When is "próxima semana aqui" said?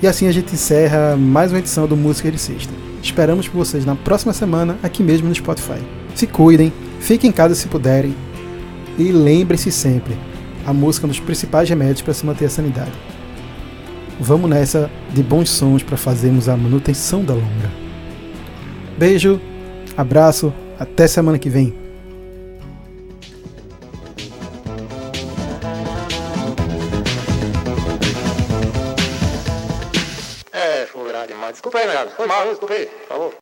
3.96-5.02